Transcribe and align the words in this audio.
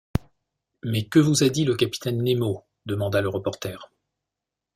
Mais 0.83 1.05
que 1.07 1.19
vous 1.19 1.43
a 1.43 1.49
dit 1.49 1.63
le 1.63 1.75
capitaine 1.75 2.23
Nemo 2.23 2.65
demanda 2.87 3.21
le 3.21 3.29
reporter 3.29 3.93